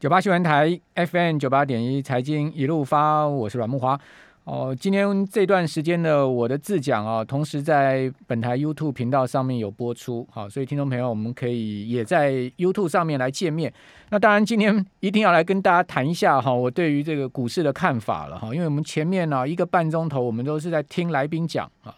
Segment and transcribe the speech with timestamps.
[0.00, 4.00] 九八新闻台 FM 九八点一财经一路发，我是阮木华。
[4.44, 13.70] 哦，今天这段时间的我的自讲啊，同时在本台 YouTube 频道上面有播出，好，所以听众朋友我们可以也在 YouTube 上面来见面。
[14.08, 21.94] 那当然，今天一定要来跟大家谈一下哈，我对于这个股市的看法了哈，因为我们前面呢一个半钟头，我们都是在听来宾讲啊，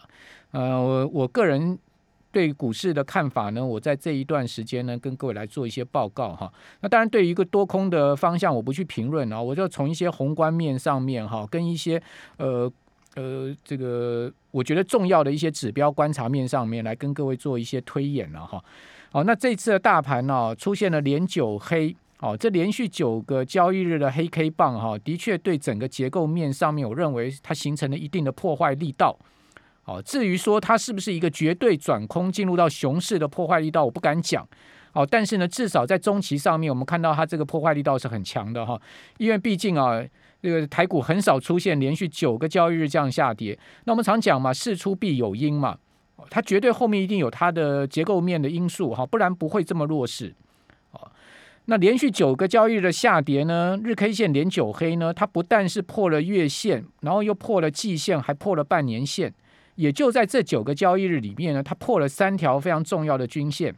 [0.51, 1.79] 呃，我我个人。
[2.33, 3.63] 对股市的看法呢？
[3.63, 6.51] 我在这一段时间呢，跟各位来做一些报告哈。
[6.81, 12.01] 那当然，对于一个多空的方向，我不去评论啊，我就从一些宏观面上面哈，跟一些
[12.37, 12.69] 呃
[13.15, 18.63] 呃这个我觉得重要的一些指标观察面上面来跟各位做一些推演了哈。
[19.11, 29.15] 好，那这次的大盘呢，出现了连九黑，哦，这连续九个交易日的黑 K 棒哈，的确对整个结构面上面，我认为它形成了一定的破坏力道。
[29.85, 34.47] 哦，至于说它是不是一个绝对转空进入到熊市的破坏力道，我不敢讲。
[34.93, 38.79] 哦，但是呢，至少在中期上面，我们看到它这个破坏力道是很强的哈。
[39.17, 40.01] 因为毕竟啊，
[40.39, 43.57] 这个台股很少出现连续九个交易日这样下跌。
[43.85, 45.75] 那我们常讲嘛，事出必有因嘛，
[46.29, 50.35] 它绝对后面一定有它的结构面的因素哈，不然不会这么弱势。
[50.91, 51.11] 哦，
[51.65, 59.33] 那连续九个交易日的下跌呢，日 K 线连九黑呢，它不但是破了月线，然后又破了季线，还破了半年线。
[59.75, 63.73] 也就在这九个交易日里面呢，它破了三条非常重要的均线。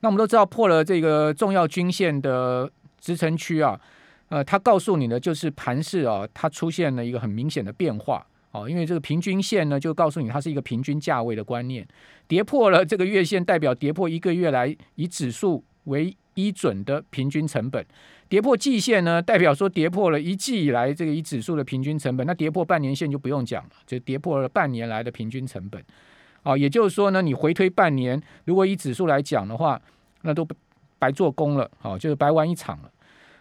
[0.00, 2.70] 那我们都知道，破了这个重要均线的
[3.00, 3.80] 支撑区啊，
[4.28, 8.68] 呃，它告诉你的就是盘势啊，它出现了一个很明显的变化哦。
[8.68, 11.86] 因为这个平均线呢，就告诉你它是一个平均价位的观念，
[12.28, 17.84] 跌破了这个月线，代表跌破一个月来以指数为依准的平均成本。
[18.28, 22.26] 跌破季线呢，代表说跌破了一季以来这个以指数的平均成本。
[22.26, 25.82] 那跌破半年线就不用讲了，就跌破了半年来的平均成本。
[26.42, 29.80] 啊，也就是说呢，你回推半年，如果以指数来讲的话，
[30.22, 30.46] 那都
[30.98, 32.90] 白做工了，好，就是白玩一场了。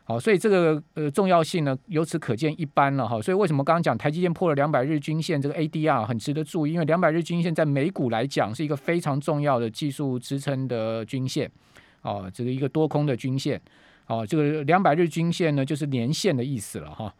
[0.04, 3.20] 好，所以这个呃重要性呢，由此可见一斑了哈。
[3.20, 11.50] 所以为什么刚刚讲台积电破了两百日均线，这个 ADR 很值得注意，因为两百日均线在美股来讲是一个非常重要的技术支撑的均线，
[12.04, 13.60] 哦，这个一个多空的均线。
[14.08, 17.14] 哦，这个两百日均线呢，就是年线的意思了哈。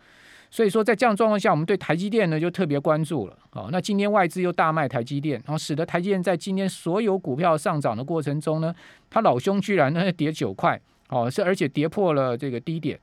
[0.52, 3.38] 所以说，在这样状况下，我们对台积电呢就特别关注了。
[3.52, 8.74] 哦，那今天外资又大卖台积电，然后使得台积电在今天所有股票上涨的过程中呢，
[9.10, 10.80] 它老兄居然呢跌九块，
[11.10, 12.98] 哦，是而且跌破了这个低点。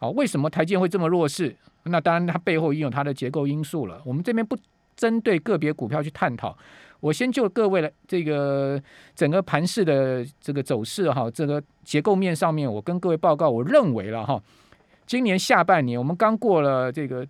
[0.00, 1.54] 哦，为什么台积电会这么弱势？
[1.84, 4.00] 那当然，它背后已经有它的结构因素了。
[4.04, 4.56] 我们这边不
[4.96, 6.56] 针对个别股票去探讨。
[7.00, 8.80] 我先就各位的这个
[9.14, 14.38] 整个盘市的这个走势哈，这个结构面上面，我跟各位报告，我认为了哈，
[15.06, 17.26] 今年下半年我们刚过了这个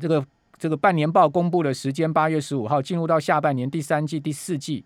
[0.00, 0.24] 这个
[0.56, 4.82] 这个半年报公布的时间，八月十五号进入到下半年第三季第四季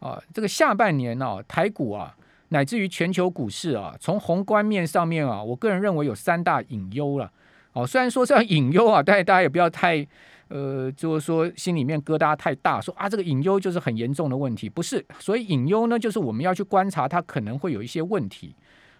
[0.00, 2.16] 啊，这个下半年呢，台股啊，
[2.48, 7.30] 乃至于全球股市啊，从宏观面上面啊，我个人认为有三大隐忧了。
[7.74, 10.06] 哦，虽然说这样隐忧啊，但是大家也不要太。
[10.54, 15.02] 呃，就是说心里面疙瘩太大，说啊这个隐忧就是很严重的问题，不是？
[15.18, 18.54] 所以隐忧呢，就是我们要去观察它可能会有一些问题，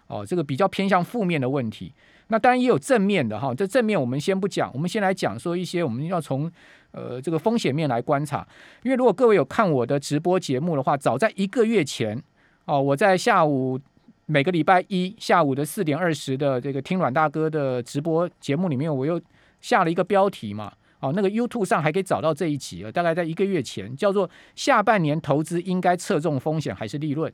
[0.07, 1.93] 哦，这个比较偏向负面的问题。
[2.29, 6.51] 那当然也有正面的哈，这正面我们先不讲，我们先来讲说一些我们要从
[6.89, 8.47] 呃这个风险面来观察。
[8.81, 12.19] 因为如果各位有看我的直播节目的话，早在一个月前
[12.65, 13.79] 哦，我在下午
[14.25, 19.21] 每个礼拜一下午的四点二十的这个听阮大哥的直播节目里面，我又
[19.61, 20.73] 下了一个标题嘛。
[21.03, 27.29] 哦，那个 YouTube 上还可以找到这一集啊，大概在一个月前，叫做“下半年投资应该侧重风险还是利润”。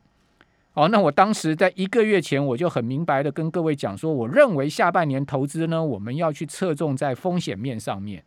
[0.74, 8.24] 哦，那我当时在一个月前，我就很明白的跟各位讲说，我认为下半年投资呢，我们要去侧重在风险面上面。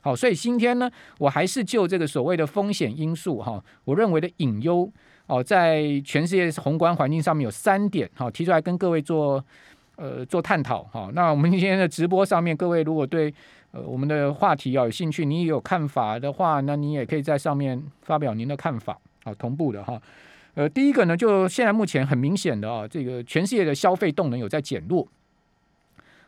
[0.00, 4.90] 好，所以今天呢，我还是就这个所谓的风险因素哈，我认为的隐忧
[5.26, 9.44] 哦，在全世界宏观环境上面有三点哈，提出来跟各位做
[9.94, 11.08] 呃做探讨哈。
[11.14, 13.32] 那我们今天的直播上面，各位如果对
[13.72, 20.00] 呃，我们的话题啊，有兴趣，你也有看法的话，那你也可以在上面发表您的看法，好，同步的哈。
[20.52, 25.08] 呃，第一个呢，就现在目前很明显的啊，这个全世界的消费动能有在减弱，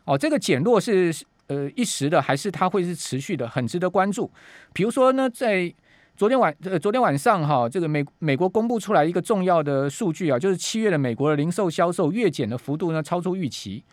[0.05, 1.15] 哦，这个减弱是
[1.45, 4.31] 呃一时的，还是它会是持续的，很值得关注。
[4.73, 5.71] 比如说呢，在
[6.17, 13.83] 昨天晚呃昨天晚上哈，这个美美国公布出来一个重要的数据啊，就是七月的美国的零售销售月减的幅度呢超出预期，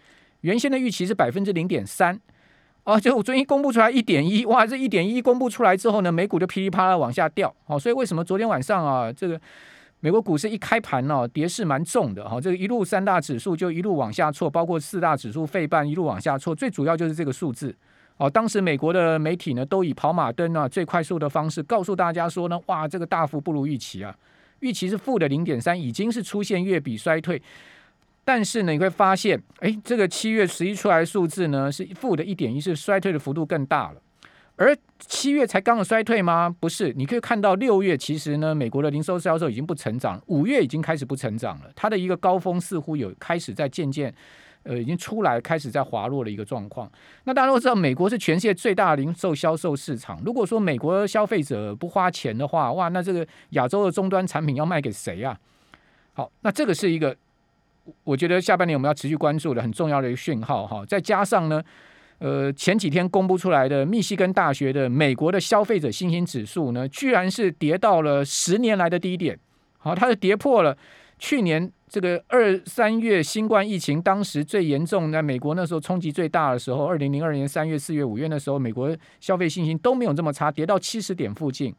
[0.41, 2.19] 原先的预期是百分之零点三。
[2.85, 7.55] 哦，就我昨天公布出来一点一，哇，这一点一公布出来之后呢，美股就噼里啪啦往下掉。
[7.67, 9.41] 哦，所以为什么昨天晚上啊，这个
[10.01, 12.29] 美国股市一开盘呢，跌势蛮重的。
[12.29, 17.73] 哈，这个一路三大指数就一路往下挫，包括四大指数、费半一路往下挫，最主要就是这个数字。
[18.17, 24.13] 哦，当时美国的媒体呢，都以跑马灯啊最快速的方式告诉大家说呢，哇，这个大幅不如预期啊，
[24.59, 27.41] 预期是负的零点三，已经是出现月比衰退。
[28.25, 34.01] 但是呢，你会发现，哎，这个七月十一出来的数字呢是负的一点一，是衰退的幅度更大了。
[34.55, 36.55] 而七月才刚刚衰退吗？
[36.61, 41.71] 不是，你可以看到六月其实呢，美国的零售销售已经不成长，五月已经开始不成长了。
[41.75, 44.15] 它的一个高峰似乎有开始在渐渐，
[44.63, 46.89] 呃，已经出来，开始在滑落的一个状况。
[47.25, 50.23] 那大家都知道，美国是全世界最大的零售销售市场。
[50.25, 55.37] 如果说美国消费者不花钱的话，哇，那这个亚洲的终端产品要卖给谁啊？
[56.13, 57.17] 好，那这个是一个。
[58.05, 61.61] 我觉得下半年我们要持续关注的很重要的一个讯号哈，再加上呢，
[62.19, 69.37] 呃，前几天公布出来的密西根大学的美国的消费者信心指数呢，居然是跌到了十年来的低点，
[69.79, 70.77] 好，它是跌破了
[71.19, 81.75] 去年这个二三月新冠疫情当时最严重，在美国那时候冲击最大的时候，二零零二年三月、四月、五月的时候，美国消费信心都没有这么差，跌到七十点附近，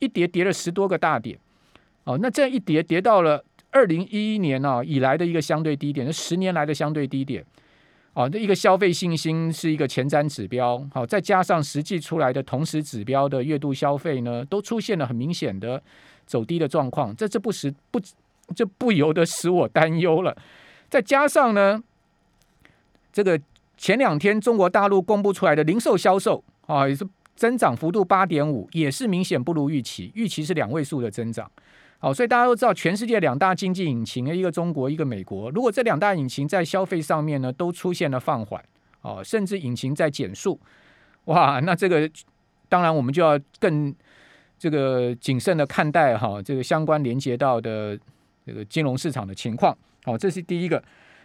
[0.00, 1.38] 一跌跌了十多个大点，
[2.02, 3.44] 哦，那这样一跌跌到了。
[3.76, 7.44] 二零一一年啊以来的一个相对低点，是十年来的相对低点，
[8.14, 15.82] 哦，这一个消费信心是一个前瞻指标，好，再加上实际出来的同时指标的月度消费呢，都出现了很明显的
[16.24, 18.00] 走低的状况，这这不时不
[18.54, 20.34] 这不由得使我担忧了。
[20.88, 21.82] 再加上呢，
[23.12, 23.38] 这个
[23.76, 31.50] 前两天中国大陆公布出来的零售销售啊，也是增长幅度八点五，也是明显不如预期，预期是两位数的增长。
[32.06, 35.50] 好，所以大家都知道，全世界两大经济引擎，一个中国，一个美国。
[35.50, 38.64] 如果这两大引擎在消费上面呢，都出现了放缓，
[39.02, 40.56] 哦，甚至引擎在减速，
[41.24, 42.08] 哇，那这个
[42.68, 43.92] 当然我们就要更
[44.56, 47.98] 这个谨慎的看待哈，这个相关连接到的
[48.46, 49.76] 这个金融市场的情况。
[50.04, 50.80] 好，这是第一个。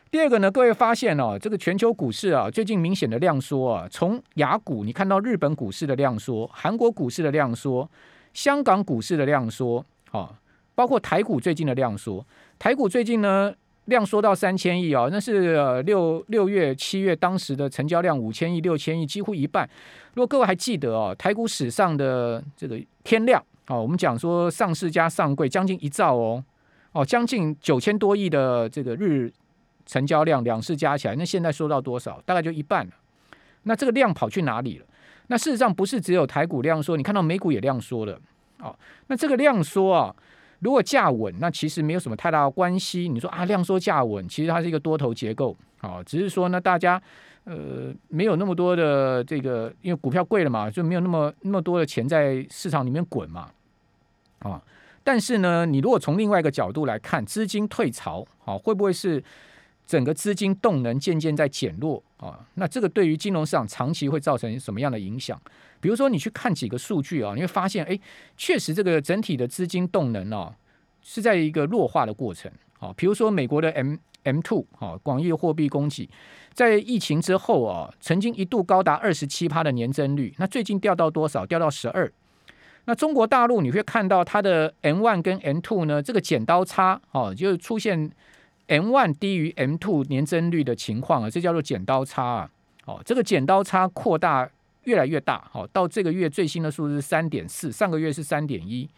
[0.09, 7.87] 第二个呢，各位发现哦，这个全球股市啊，最近明显的量缩啊，从雅股你看到日本股市的量缩，韩国股市的量缩，
[8.33, 10.35] 香港股市的量缩，好。
[10.73, 12.25] 包括台股最近的量缩，
[12.57, 13.53] 台股最近呢
[13.85, 19.69] 量缩到三千亿哦，那是六六月、七月当时的成交量五千亿、六千亿，几乎一半。
[20.13, 26.43] 如果各位还记得哦，台股史上的这个天量哦，我们讲说上市加上柜将近一兆哦，
[26.93, 29.31] 哦将近九千多亿的这个日
[29.85, 32.21] 成交量，两市加起来，那现在缩到多少？
[32.25, 32.93] 大概就一半了。
[33.63, 34.85] 那这个量跑去哪里了？
[35.27, 38.17] 那事实上不是只有台股量缩，你看到美股也量缩了
[38.59, 38.73] 哦。
[39.07, 40.15] 那这个量缩啊。
[40.61, 43.09] 如果价稳，那其实没有什么太大的关系。
[43.09, 47.01] 你说啊，量缩价稳，其实它是一个多头结构，啊，只是说呢，大家
[47.45, 53.49] 呃没有那么多的这个，因为股票贵了嘛，就没有那么那么多的钱在市场里面滚嘛，
[54.39, 54.61] 啊，
[55.03, 59.23] 但是呢，你如果从另外一个角度来看，资金退潮，啊，会不会是
[59.91, 62.39] 整个资金动能渐渐在减弱啊？
[62.53, 65.37] 那这个对于金融市场长期会造成什么样的影响？
[65.81, 67.99] 比如说，你去看几个数据啊，你会发现，哎，
[68.37, 70.55] 确实这个整体的资金动能哦，
[71.01, 72.49] 是在一个弱化的过程。
[72.79, 76.09] 好，比如说美国的 M M two 好，广义货币供给，
[76.53, 81.45] 在疫情之后啊，曾经一度高达二十七趴的年增率，那最近掉到多少？
[81.45, 82.09] 掉到十二。
[82.85, 88.09] 那中国大陆你会看到它的 M one 跟 M two 呢，这个剪刀差哦，就出现
[88.71, 92.49] M one 低于 M two 年增率的情况啊，这叫做剪刀差啊。
[92.85, 94.49] 哦，这个剪刀差扩大。
[94.85, 98.89] 越来越大，好，到这个月最新的数字是三点四，上个月是三点一，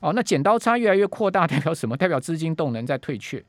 [0.00, 1.96] 哦，那剪刀差越来越扩大， 代表什么？
[1.96, 3.42] 代表资金动能在退却，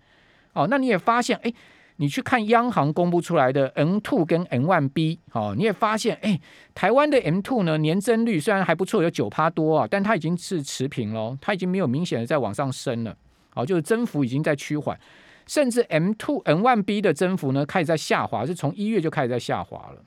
[0.54, 1.54] 哦，那你也发现，哎，
[1.98, 6.40] 你去看央行公布出来的 N two 跟 N one B，哦，你也发现，哎，
[6.74, 13.14] 台湾的 M two 呢，年增率虽然还不错，有九趴多啊，但它已经是持平喽，它已经没有明显的在往上升了，
[13.56, 14.98] 哦，就是增幅已经在趋缓，
[15.46, 20.02] 甚至 M two N one B 的增幅呢，开始在下滑，是从一月就开始在下滑了。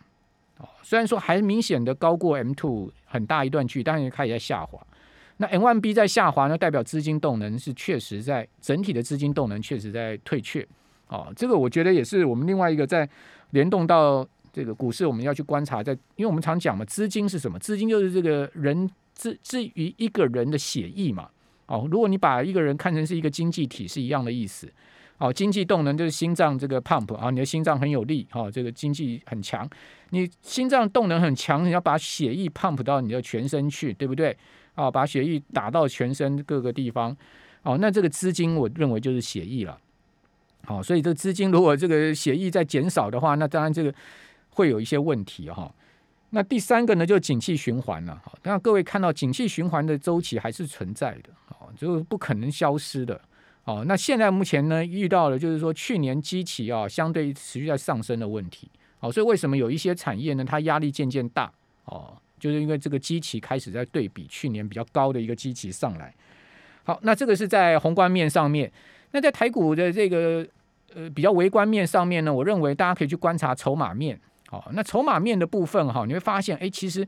[0.59, 4.81] 哦，虽然说还明显的高过 M two 很大一段距离，但是开始在下滑。
[5.37, 10.67] 那 N one B 在下滑呢，代表资金动能是确实在整体的资金动能确实在退却。
[11.09, 13.09] 哦，这个我觉得也是我们另外一个在
[13.51, 17.59] 联动到这个股市，我们要去观察，在因为我们常讲嘛，资金是什么？
[17.59, 21.29] 资金就是这个人至至于一个人的血液嘛。
[21.67, 24.73] 哦，如果你把一个人看成是一个经济体，是一样的意思。
[25.19, 29.69] 哦，经济动能就是心脏这个 pump 啊，你的心脏很有力，哈，这个经济很强。
[30.11, 34.37] 你心脏动能很强，你要把血液 pump 到你的全身去，对不对？
[34.75, 37.17] 啊，把血液打到全身各个地方。
[37.63, 39.79] 哦，那这个资金我认为就是血液了。
[40.65, 43.95] 好，所以这资金如果这个血液在减少的话，那当然这个
[44.51, 45.73] 会有一些问题哈。
[46.31, 48.21] 那第三个呢，就是景气循环了。
[48.23, 53.19] 好，那各位看到景气循环的周期还是存在的，哦，就不可能消失的。
[53.67, 58.71] 哦，那现在目前呢，遇到了就是说去年基期啊，相对持续在上升的问题。
[59.01, 61.53] 哦，所以为什么有一些产业呢，它压力渐渐大？
[61.87, 66.15] 哦，就是因为这个基期开始在对比去年比较高的一个基期上来。
[66.85, 68.73] 好，那这个是在宏观面上面。
[69.11, 70.47] 那在台股的这个
[70.95, 74.19] 呃比较微观面上面呢，我认为大家可以去观察筹码面。
[74.49, 77.07] 好，那筹码面的部分哈，你会发现，哎，其实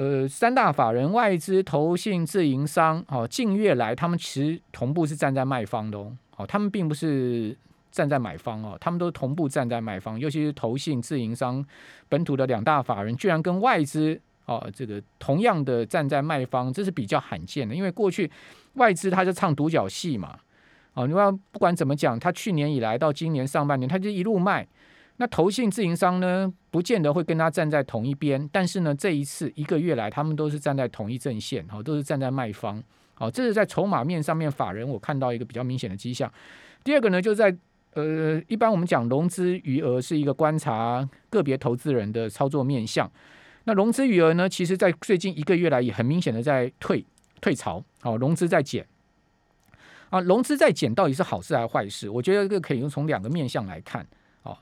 [0.00, 7.54] 呃三大法人、外资、投信、自营商，哦，近月来他们其实同步是站在卖方的哦，好，他们并不是
[7.92, 11.62] 站在买方哦，他们都同步站在卖方，尤其是投信、自营商、
[12.08, 18.30] 本土的两大法人，居然跟外资哦这个同样的站在卖方，这是比较罕见的，因为过去
[18.76, 20.38] 外资他就唱独角戏嘛。
[20.94, 24.66] 哦，你要不管怎么讲，他去年以来到今年上半年，他就一路卖。
[25.20, 32.82] 那投信自营商呢，不见得会跟他站在同一边，但是呢，这一次一个月来，他们都是站在同一阵线，好，都是站在卖方。
[33.12, 36.32] 好，这是在筹码面上面，法人我看到一个比较明显的迹象。
[36.82, 37.54] 第二个呢，就在
[37.92, 43.10] 呃，一般我们讲融资余额是一个观察个别投资人的操作面向。
[43.64, 47.04] 那融资余额呢，其实在最近一个月来也很明显的在退
[47.42, 48.86] 退潮，好，融资在减。
[50.08, 52.08] 啊，融资在减到底是好事还是坏事？
[52.08, 54.06] 我觉得这个可以用从两个面向来看。
[54.44, 54.56] 哦，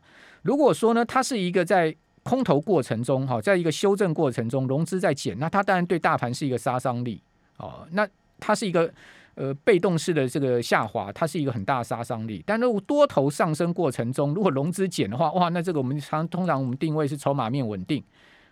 [0.48, 7.20] 如果说呢，它是一个在空头过程中，哈，在一个修正过程中，融资在减，那它当然对大盘是一个杀伤力。
[7.58, 8.08] 哦，那
[8.40, 8.90] 它是一个
[9.34, 12.42] 呃被动式的这个下滑，它是一个很大的杀伤力。
[12.46, 18.02] 但如果多头上升过程中，如果融资减的话，哇，那这个我们常通常我们定位是筹码面稳定。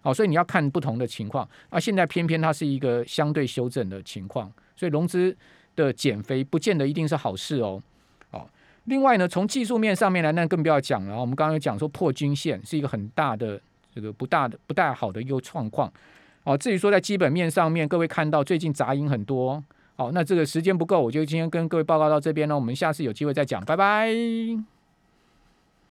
[0.02, 1.48] 好，所以你要看不同的情况。
[1.70, 5.34] 啊，现在偏偏它是一个相对修正的情况，所以融资。
[5.76, 7.78] 的减肥不见得一定是好事，哦，
[8.86, 11.20] 另外呢，从技术面上面来，那更不要讲了。
[11.20, 13.60] 我们刚刚有讲说破均线是一个很大的
[13.94, 15.92] 这个不大的不大好的一个状况，
[16.44, 19.62] 哦，至于说在基本面上面，各位看到最近杂音很多，
[19.96, 24.75] 哦，那这个时间不够，我就今天跟各位报告到这边呢，我们下次有机会再讲，拜拜。